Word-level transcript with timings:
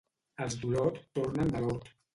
Els 0.45 0.55
d'Olot 0.63 0.99
tornen 1.21 1.57
de 1.57 1.65
l'hort 1.67 1.97